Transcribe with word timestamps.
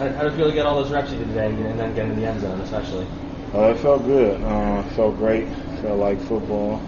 How, 0.00 0.08
how 0.12 0.22
did 0.22 0.32
it 0.32 0.36
feel 0.36 0.48
to 0.48 0.54
get 0.54 0.64
all 0.64 0.82
those 0.82 0.90
reps 0.90 1.10
you 1.12 1.18
did 1.18 1.28
today 1.28 1.44
and 1.48 1.78
then 1.78 1.94
get 1.94 2.06
in 2.06 2.16
the 2.18 2.24
end 2.24 2.40
zone, 2.40 2.58
especially? 2.62 3.06
Uh, 3.52 3.64
it 3.64 3.78
felt 3.80 4.02
good. 4.06 4.42
Uh, 4.42 4.82
felt 4.94 5.18
great. 5.18 5.46
Felt 5.82 5.98
like 5.98 6.18
football. 6.22 6.78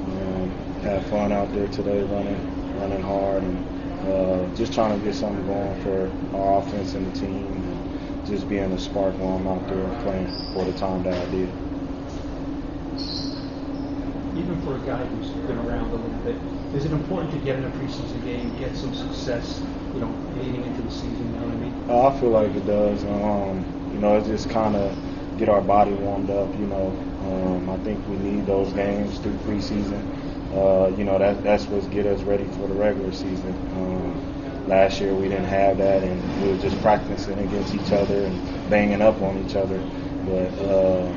Had 0.81 1.04
fun 1.07 1.30
out 1.30 1.52
there 1.52 1.68
today, 1.68 2.02
running, 2.04 2.80
running 2.80 3.02
hard, 3.02 3.42
and 3.42 4.08
uh, 4.08 4.56
just 4.56 4.72
trying 4.72 4.98
to 4.98 5.04
get 5.04 5.14
something 5.14 5.46
going 5.46 5.83
for 5.83 6.10
our 6.34 6.60
offense 6.60 6.94
and 6.94 7.06
the 7.06 7.20
team, 7.20 7.46
and 7.52 8.27
just 8.27 8.48
being 8.48 8.72
a 8.72 8.79
spark 8.79 9.14
while 9.18 9.36
I'm 9.36 9.46
out 9.46 9.68
there 9.68 10.02
playing 10.02 10.26
for 10.54 10.64
the 10.64 10.72
time 10.72 11.02
that 11.02 11.14
I 11.14 11.30
did. 11.30 11.50
For 14.64 14.76
a 14.76 14.80
guy 14.80 15.04
who's 15.04 15.29
been 15.30 15.58
around 15.58 15.90
a 15.90 15.96
little 15.96 16.08
bit, 16.22 16.36
is 16.76 16.84
it 16.84 16.92
important 16.92 17.32
to 17.32 17.38
get 17.38 17.56
in 17.56 17.64
a 17.64 17.70
preseason 17.70 18.24
game, 18.24 18.56
get 18.58 18.77
some 18.77 18.95
success, 18.95 19.60
you 19.92 20.00
know, 20.00 20.14
leading 20.36 20.62
into 20.64 20.82
the 20.82 20.90
season? 20.90 21.34
You 21.34 21.40
know 21.40 21.46
what 21.46 21.54
I 21.54 21.58
mean? 21.58 21.74
Uh, 21.88 22.08
I 22.08 22.20
feel 22.20 22.30
like 22.30 22.54
it 22.54 22.64
does. 22.64 23.04
Um, 23.04 23.64
you 23.92 23.98
know, 23.98 24.18
it 24.18 24.24
just 24.24 24.50
kind 24.50 24.77
of 24.77 24.96
get 25.38 25.48
our 25.48 25.60
body 25.60 25.92
warmed 25.92 26.30
up. 26.30 26.48
You 26.59 26.66
know, 26.66 26.88
um, 27.24 27.70
I 27.70 27.77
think 27.78 28.06
we 28.09 28.16
need 28.18 28.46
those 28.46 28.73
games 28.73 29.18
through 29.18 29.34
preseason. 29.38 30.01
Uh, 30.54 30.95
you 30.96 31.04
know, 31.04 31.18
that 31.18 31.42
that's 31.42 31.65
what's 31.66 31.87
get 31.88 32.06
us 32.06 32.23
ready 32.23 32.45
for 32.45 32.68
the 32.68 32.74
regular 32.74 33.10
season. 33.12 33.52
Um, 33.74 34.68
last 34.68 35.01
year 35.01 35.12
we 35.15 35.29
didn't 35.29 35.46
have 35.46 35.79
that, 35.79 36.04
and 36.04 36.42
we 36.42 36.52
were 36.52 36.59
just 36.59 36.80
practicing 36.82 37.38
against 37.38 37.74
each 37.74 37.90
other 37.90 38.26
and 38.26 38.70
banging 38.70 39.02
up 39.02 39.20
on 39.23 39.45
each 39.45 39.56
other. 39.56 39.79
But 40.24 40.54
uh, 40.65 41.12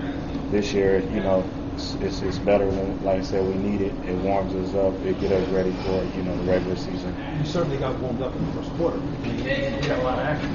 this 0.50 0.74
year, 0.74 1.00
you 1.00 1.22
know, 1.22 1.48
it's, 1.76 1.94
it's, 1.96 2.22
it's 2.22 2.38
better 2.40 2.66
when, 2.66 3.04
like 3.04 3.20
I 3.20 3.24
said, 3.24 3.46
we 3.46 3.56
need 3.56 3.82
it. 3.82 3.94
It 4.08 4.16
warms 4.24 4.54
us 4.56 4.74
up. 4.76 4.94
It 5.06 5.20
get 5.20 5.32
us 5.32 5.48
ready 5.50 5.72
for 5.84 6.04
you 6.16 6.24
know 6.24 6.36
the 6.38 6.44
regular 6.44 6.76
season. 6.78 7.14
You 7.40 7.46
certainly 7.46 7.78
got 7.78 8.00
warmed 8.00 8.22
up 8.22 8.34
in 8.34 8.46
the 8.46 8.54
first 8.54 8.72
quarter. 8.76 8.98
You, 9.26 9.88
got 9.88 10.00
a 10.00 10.04
lot 10.04 10.20
of 10.20 10.26
action. 10.26 10.50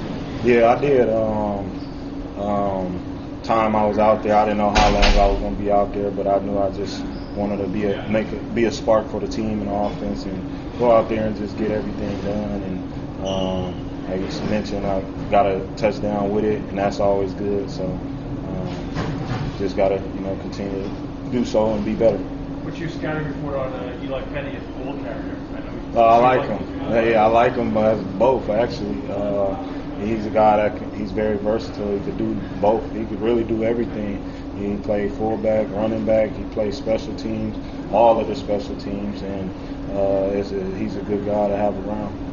Yeah, 0.44 0.74
I 0.74 0.80
did. 0.80 1.10
Um, 1.10 2.40
um, 2.40 3.42
time 3.42 3.76
I 3.76 3.84
was 3.84 3.98
out 3.98 4.22
there, 4.22 4.34
I 4.34 4.44
didn't 4.46 4.58
know 4.58 4.70
how 4.70 4.88
long 4.88 5.04
I 5.04 5.26
was 5.26 5.38
going 5.40 5.56
to 5.56 5.62
be 5.62 5.70
out 5.70 5.92
there, 5.92 6.10
but 6.10 6.26
I 6.26 6.38
knew 6.38 6.58
I 6.58 6.70
just 6.70 7.04
wanted 7.36 7.58
to 7.58 7.68
be 7.68 7.84
a 7.84 8.08
make 8.08 8.32
a, 8.32 8.36
be 8.54 8.64
a 8.64 8.72
spark 8.72 9.06
for 9.10 9.20
the 9.20 9.28
team 9.28 9.60
and 9.60 9.68
the 9.68 9.74
offense, 9.74 10.24
and 10.24 10.78
go 10.78 10.90
out 10.90 11.10
there 11.10 11.26
and 11.26 11.36
just 11.36 11.58
get 11.58 11.70
everything 11.70 12.16
done. 12.22 12.62
And 12.62 13.26
um, 13.26 14.08
like 14.08 14.20
you 14.22 14.48
mentioned, 14.48 14.86
I 14.86 15.02
got 15.30 15.44
a 15.44 15.60
touchdown 15.76 16.30
with 16.30 16.44
it, 16.44 16.62
and 16.62 16.78
that's 16.78 16.98
always 16.98 17.34
good. 17.34 17.70
So 17.70 17.84
um, 17.84 19.54
just 19.58 19.76
got 19.76 19.90
to 19.90 19.96
you 19.96 20.20
know 20.20 20.34
continue 20.36 20.88
do 21.30 21.44
so 21.44 21.74
and 21.74 21.84
be 21.84 21.94
better. 21.94 22.18
What's 22.18 22.78
your 22.78 22.88
scouting 22.90 23.26
report 23.26 23.56
on 23.56 23.72
uh, 23.72 24.00
Eli 24.02 24.22
Penny 24.32 24.56
as 24.56 24.62
ball 24.74 24.94
carrier? 24.98 25.36
I, 25.54 25.60
know 25.60 26.00
uh, 26.00 26.06
I 26.06 26.36
like 26.36 26.48
him. 26.48 26.80
Yeah, 26.92 27.24
I 27.24 27.26
like 27.26 27.54
him, 27.54 27.72
but 27.72 27.96
both 28.18 28.48
actually. 28.48 29.00
Uh, 29.10 29.56
he's 30.00 30.26
a 30.26 30.30
guy 30.30 30.56
that 30.56 30.76
can, 30.76 30.94
he's 30.94 31.10
very 31.10 31.36
versatile. 31.36 31.98
He 31.98 32.04
could 32.04 32.18
do 32.18 32.34
both. 32.60 32.84
He 32.92 33.04
could 33.04 33.20
really 33.20 33.44
do 33.44 33.64
everything. 33.64 34.22
He 34.56 34.76
played 34.82 35.12
fullback, 35.12 35.68
running 35.70 36.04
back. 36.04 36.30
He 36.30 36.44
played 36.44 36.74
special 36.74 37.14
teams, 37.16 37.56
all 37.92 38.20
of 38.20 38.28
the 38.28 38.36
special 38.36 38.76
teams, 38.76 39.22
and 39.22 39.50
uh, 39.92 40.30
a, 40.30 40.76
he's 40.76 40.96
a 40.96 41.02
good 41.02 41.24
guy 41.24 41.48
to 41.48 41.56
have 41.56 41.74
around. 41.86 42.30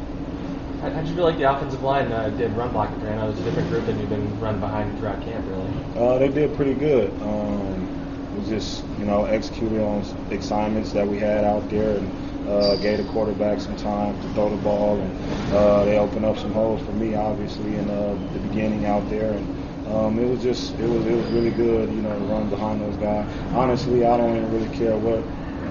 How 0.80 0.90
did 0.90 1.08
you 1.08 1.14
feel 1.16 1.24
like 1.24 1.38
the 1.38 1.50
offensive 1.50 1.82
line 1.82 2.12
uh, 2.12 2.28
did 2.30 2.52
run 2.52 2.70
blocking 2.70 3.00
today? 3.00 3.12
I 3.12 3.16
know 3.16 3.24
it 3.24 3.30
was 3.30 3.40
a 3.40 3.44
different 3.44 3.68
group 3.68 3.86
than 3.86 3.98
you've 3.98 4.08
been 4.08 4.40
run 4.40 4.60
behind 4.60 4.96
throughout 4.98 5.20
camp, 5.22 5.44
really. 5.48 6.06
Uh, 6.06 6.18
they 6.18 6.28
did 6.28 6.54
pretty 6.54 6.74
good. 6.74 7.10
Um, 7.22 7.87
we 8.38 8.48
just, 8.48 8.84
you 8.98 9.04
know, 9.04 9.24
executed 9.24 9.80
on 9.80 10.00
assignments 10.30 10.92
that 10.92 11.06
we 11.06 11.18
had 11.18 11.44
out 11.44 11.68
there 11.68 11.96
and 11.96 12.48
uh, 12.48 12.76
gave 12.76 12.98
the 12.98 13.12
quarterback 13.12 13.60
some 13.60 13.76
time 13.76 14.20
to 14.22 14.28
throw 14.30 14.48
the 14.48 14.62
ball. 14.62 14.98
And 15.00 15.52
uh, 15.52 15.84
they 15.84 15.98
opened 15.98 16.24
up 16.24 16.38
some 16.38 16.52
holes 16.52 16.80
for 16.82 16.92
me, 16.92 17.14
obviously, 17.14 17.76
in 17.76 17.90
uh, 17.90 18.16
the 18.32 18.38
beginning 18.40 18.86
out 18.86 19.08
there. 19.10 19.32
And 19.32 19.88
um, 19.88 20.18
it 20.18 20.28
was 20.28 20.42
just 20.42 20.74
it 20.74 20.88
was 20.88 21.04
it 21.06 21.14
was 21.14 21.26
really 21.32 21.50
good, 21.50 21.88
you 21.90 22.02
know, 22.02 22.12
to 22.18 22.24
run 22.26 22.48
behind 22.48 22.80
those 22.80 22.96
guys. 22.96 23.26
Honestly, 23.52 24.06
I 24.06 24.16
don't 24.16 24.36
even 24.36 24.52
really 24.52 24.76
care 24.76 24.96
what 24.96 25.22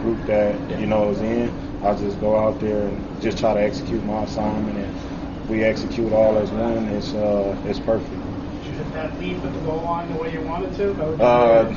group 0.01 0.23
that 0.25 0.79
you 0.79 0.87
know 0.87 1.09
is 1.11 1.19
in. 1.21 1.53
I 1.83 1.95
just 1.95 2.19
go 2.19 2.37
out 2.37 2.59
there 2.59 2.87
and 2.87 3.21
just 3.21 3.37
try 3.37 3.53
to 3.53 3.61
execute 3.61 4.03
my 4.03 4.23
assignment, 4.23 4.77
and 4.77 5.49
we 5.49 5.63
execute 5.63 6.11
all 6.11 6.37
as 6.37 6.49
one. 6.51 6.87
It's 6.89 7.13
uh, 7.13 7.55
it's 7.65 7.79
perfect. 7.79 8.11
Did 8.11 8.65
you 8.65 8.71
hit 8.71 8.93
that 8.93 9.19
leap 9.19 9.37
at 9.43 9.53
the 9.53 9.59
goal 9.59 9.83
line 9.83 10.11
the 10.11 10.19
way 10.19 10.33
you 10.33 10.41
wanted 10.41 10.73
to? 10.77 11.23
Uh, 11.23 11.73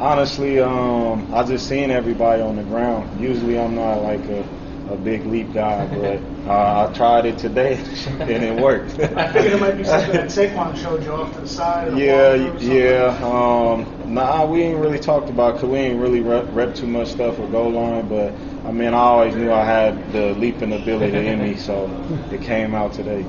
honestly, 0.00 0.60
um, 0.60 1.32
I 1.32 1.44
just 1.44 1.68
seen 1.68 1.90
everybody 1.90 2.42
on 2.42 2.56
the 2.56 2.64
ground. 2.64 3.20
Usually, 3.20 3.58
I'm 3.58 3.74
not 3.74 4.02
like 4.02 4.24
a 4.26 4.44
a 4.88 4.96
big 4.96 5.26
leap 5.26 5.52
guy, 5.52 5.86
but 5.86 6.22
uh, 6.48 6.88
I 6.88 6.94
tried 6.94 7.26
it 7.26 7.38
today 7.38 7.74
and 8.20 8.30
it 8.30 8.60
worked. 8.60 8.98
I 8.98 9.32
figured 9.32 9.52
it 9.52 9.60
might 9.60 9.76
be 9.76 9.84
something 9.84 10.12
that 10.12 10.26
Saquon 10.26 10.76
showed 10.76 11.04
you 11.04 11.12
off 11.12 11.34
to 11.34 11.40
the 11.40 11.48
side. 11.48 11.98
yeah, 11.98 12.56
yeah. 12.58 13.18
Um, 13.22 14.14
nah, 14.14 14.46
we 14.46 14.62
ain't 14.62 14.78
really 14.78 14.98
talked 14.98 15.28
about 15.28 15.54
because 15.54 15.68
we 15.68 15.78
ain't 15.78 16.00
really 16.00 16.20
rep, 16.20 16.46
rep, 16.52 16.74
too 16.74 16.86
much 16.86 17.08
stuff 17.08 17.38
with 17.38 17.50
goal 17.50 17.70
line, 17.70 18.08
but 18.08 18.32
I 18.66 18.72
mean, 18.72 18.94
I 18.94 18.98
always 18.98 19.34
knew 19.34 19.52
I 19.52 19.64
had 19.64 20.12
the 20.12 20.32
leaping 20.34 20.72
ability 20.72 21.26
in 21.26 21.42
me, 21.42 21.56
so 21.56 21.86
it 22.32 22.40
came 22.42 22.74
out 22.74 22.92
today. 22.94 23.26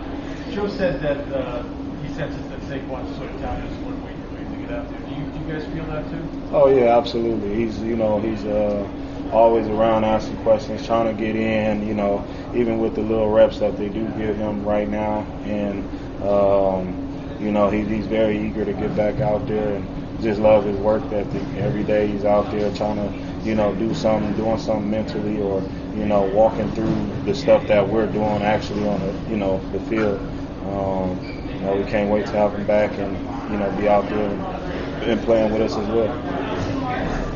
Joe 0.52 0.68
said 0.68 1.02
that 1.02 1.18
uh, 1.34 1.64
he 2.02 2.14
senses 2.14 2.48
that 2.50 2.60
Saquon's 2.62 3.16
sort 3.18 3.30
of 3.30 3.42
down 3.42 3.62
is 3.62 3.78
one 3.84 4.02
way 4.04 4.14
to 4.14 4.62
get 4.62 4.72
out 4.72 4.90
there. 4.90 5.00
Do 5.00 5.14
you, 5.14 5.26
do 5.26 5.40
you 5.40 5.60
guys 5.60 5.66
feel 5.80 5.92
that 5.94 6.10
too? 6.10 6.28
Oh 6.52 6.68
yeah, 6.68 6.98
absolutely. 6.98 7.56
He's 7.56 7.80
you 7.82 7.96
know 7.96 8.20
he's 8.20 8.44
uh 8.46 8.88
always 9.32 9.68
around 9.68 10.04
asking 10.06 10.38
questions, 10.38 10.86
trying 10.86 11.16
to 11.16 11.24
get 11.24 11.36
in, 11.36 11.88
you 11.88 11.94
know, 11.94 12.26
even 12.56 12.80
with 12.80 12.96
the 12.96 13.02
little 13.02 13.30
reps 13.30 13.60
that 13.60 13.78
they 13.78 13.88
do 13.88 14.08
give 14.18 14.36
him 14.36 14.64
right 14.66 14.90
now. 14.90 15.20
And, 15.44 15.84
um, 16.24 17.38
you 17.40 17.52
know, 17.52 17.70
he, 17.70 17.84
he's 17.86 18.08
very 18.08 18.40
eager 18.40 18.66
to 18.66 18.74
get 18.74 18.96
back 18.96 19.20
out 19.22 19.48
there 19.48 19.76
and 19.76 20.22
just 20.24 20.40
love 20.40 20.66
his 20.66 20.78
work 20.78 21.04
ethic. 21.12 21.44
Every 21.58 21.84
day 21.84 22.08
he's 22.08 22.26
out 22.26 22.50
there 22.50 22.74
trying 22.76 22.96
to, 22.98 23.48
you 23.48 23.54
know, 23.54 23.76
do 23.76 23.94
something, 23.94 24.34
doing 24.34 24.58
something 24.58 24.90
mentally 24.90 25.40
or, 25.40 25.62
you 25.96 26.06
know, 26.08 26.24
walking 26.24 26.72
through 26.72 27.12
the 27.26 27.36
stuff 27.36 27.68
that 27.68 27.88
we're 27.88 28.08
doing 28.12 28.42
actually 28.42 28.88
on 28.88 29.00
the, 29.00 29.14
you 29.30 29.38
know, 29.38 29.60
the 29.72 29.80
field. 29.82 30.20
Um, 30.66 31.20
you 31.54 31.60
know, 31.62 31.76
we 31.76 31.86
can't 31.86 32.10
wait 32.10 32.26
to 32.28 32.32
have 32.34 32.54
him 32.54 32.66
back 32.66 32.98
and, 32.98 33.16
you 33.52 33.58
know, 33.58 33.70
be 33.72 33.88
out 33.88 34.10
there 34.10 34.30
and, 34.30 34.69
and 35.04 35.22
playing 35.22 35.52
with 35.52 35.62
us 35.62 35.76
as 35.76 35.88
well 35.88 37.30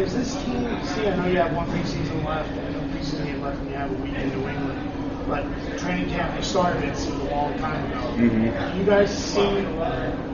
does 0.00 0.14
this 0.14 0.44
team 0.44 0.84
see? 0.84 1.06
I 1.06 1.16
know 1.16 1.26
you 1.26 1.36
have 1.36 1.54
one 1.54 1.66
preseason 1.68 2.24
left. 2.24 2.50
I 2.50 2.70
know 2.70 2.80
preseason 2.94 3.24
game 3.24 3.42
left, 3.42 3.58
and 3.58 3.70
you 3.70 3.76
have 3.76 3.90
a 3.90 3.94
week 3.94 4.14
in 4.14 4.28
New 4.30 4.48
England. 4.48 4.92
But 5.28 5.78
training 5.78 6.08
camp, 6.08 6.36
you 6.36 6.42
started 6.42 6.84
it 6.84 6.96
seems 6.96 7.20
a 7.20 7.24
long 7.24 7.56
time 7.58 7.84
ago. 7.92 8.00
Mm-hmm. 8.16 8.78
You 8.78 8.84
guys 8.86 9.16
see 9.16 9.62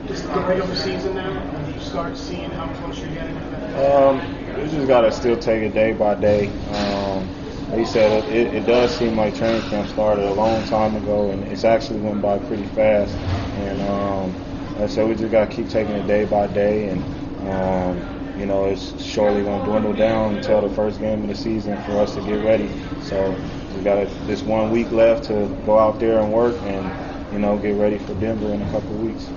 just 0.07 0.23
the 0.33 0.39
regular 0.41 0.75
season 0.75 1.15
now? 1.15 1.31
And 1.31 1.75
you 1.75 1.81
start 1.81 2.17
seeing 2.17 2.49
how 2.51 2.67
close 2.75 2.97
you're 2.99 3.09
getting? 3.09 3.37
Um, 3.75 4.55
we 4.55 4.69
just 4.69 4.87
gotta 4.87 5.11
still 5.11 5.37
take 5.37 5.63
it 5.63 5.73
day 5.73 5.93
by 5.93 6.15
day. 6.15 6.47
Um, 6.47 7.29
like 7.69 7.79
you 7.79 7.85
said, 7.85 8.23
it, 8.31 8.55
it, 8.55 8.65
does 8.65 8.95
seem 8.97 9.17
like 9.17 9.35
training 9.35 9.61
camp 9.69 9.89
started 9.89 10.23
a 10.25 10.33
long 10.33 10.63
time 10.67 10.95
ago, 10.95 11.31
and 11.31 11.43
it's 11.49 11.65
actually 11.65 11.99
went 11.99 12.21
by 12.21 12.39
pretty 12.39 12.65
fast. 12.67 13.13
And 13.13 13.81
um, 13.81 14.33
like 14.77 14.91
I 14.91 14.93
said, 14.93 15.07
we 15.09 15.15
just 15.15 15.31
gotta 15.31 15.47
keep 15.47 15.69
taking 15.69 15.95
it 15.95 16.05
day 16.05 16.25
by 16.25 16.47
day, 16.47 16.89
and 16.89 17.03
um, 17.49 17.99
you 18.37 18.45
know, 18.45 18.65
it's 18.65 19.01
surely 19.01 19.41
going 19.43 19.59
to 19.63 19.65
dwindle 19.65 19.93
down 19.93 20.35
until 20.35 20.61
the 20.61 20.69
first 20.69 20.99
game 20.99 21.23
of 21.23 21.27
the 21.27 21.35
season 21.35 21.75
for 21.83 21.99
us 21.99 22.13
to 22.13 22.21
get 22.21 22.43
ready. 22.45 22.69
So 23.01 23.35
we 23.75 23.81
got 23.81 24.07
this 24.27 24.43
one 24.43 24.69
week 24.69 24.91
left 24.91 25.23
to 25.25 25.47
go 25.65 25.79
out 25.79 25.99
there 25.99 26.19
and 26.19 26.31
work 26.31 26.55
and, 26.61 27.33
you 27.33 27.39
know, 27.39 27.57
get 27.57 27.75
ready 27.75 27.97
for 27.97 28.13
Denver 28.15 28.53
in 28.53 28.61
a 28.61 28.71
couple 28.71 28.93
of 28.95 29.01
weeks. 29.01 29.27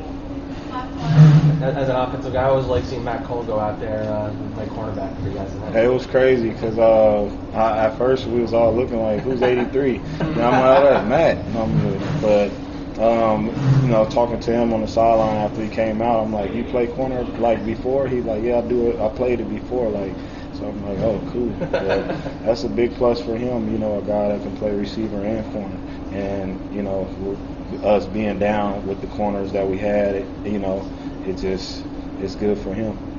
As 1.63 1.89
an 1.89 1.97
offensive 1.97 2.33
guy, 2.33 2.43
I 2.43 2.51
always 2.51 2.67
like 2.67 2.85
seeing 2.85 3.05
Matt 3.05 3.25
Cole 3.25 3.43
go 3.43 3.59
out 3.59 3.81
there 3.81 4.03
uh, 4.03 4.31
and 4.31 4.55
play 4.55 4.67
cornerback 4.67 5.19
for 5.23 5.29
you 5.29 5.35
guys. 5.35 5.51
It 5.75 5.91
was 5.91 6.07
crazy 6.07 6.51
because 6.51 6.79
uh, 6.79 7.31
at 7.55 7.97
first 7.97 8.27
we 8.27 8.41
was 8.41 8.53
all 8.53 8.75
looking 8.75 9.03
like, 9.03 9.21
who's 9.21 9.41
83? 9.41 9.97
and 10.21 10.41
I'm 10.41 10.53
like, 10.53 10.79
oh, 10.79 10.91
that's 10.91 11.09
Matt. 11.09 12.21
but 12.21 12.70
um, 13.01 13.57
you 13.81 13.89
know, 13.89 14.07
talking 14.07 14.41
to 14.41 14.53
him 14.53 14.73
on 14.75 14.83
the 14.83 14.87
sideline 14.89 15.39
after 15.39 15.63
he 15.63 15.71
came 15.71 16.03
out, 16.03 16.21
I'm 16.23 16.33
like, 16.33 16.53
"You 16.53 16.65
play 16.65 16.87
corner 16.89 17.25
like 17.37 17.65
before?" 17.65 18.09
He's 18.09 18.25
like, 18.25 18.43
"Yeah, 18.45 18.59
I 18.59 18.63
do 18.63 18.89
it. 18.91 19.01
I 19.01 19.09
played 19.09 19.41
it 19.41 19.49
before." 19.49 19.91
Like, 19.91 20.19
so 20.53 20.69
I'm 20.69 20.83
like, 20.83 21.01
"Oh, 21.01 21.23
cool." 21.27 21.59
that's 22.43 22.65
a 22.65 22.69
big 22.69 22.95
plus 22.95 23.21
for 23.21 23.37
him. 23.37 23.69
You 23.69 23.79
know, 23.79 23.99
a 23.99 24.03
guy 24.03 24.29
that 24.29 24.43
can 24.43 24.55
play 24.55 24.73
receiver 24.73 25.25
and 25.25 25.47
corner, 25.47 25.83
and 26.11 26.63
you 26.71 26.83
know, 26.83 27.43
us 27.83 28.07
being 28.07 28.39
down 28.39 28.85
with 28.85 29.01
the 29.01 29.07
corners 29.09 29.53
that 29.53 29.67
we 29.69 29.79
had, 29.79 30.15
it, 30.17 30.41
you 30.45 30.59
know, 30.59 30.91
it 31.23 31.35
just 31.35 31.87
it's 32.19 32.35
good 32.37 32.59
for 32.59 32.75
him. 32.75 33.10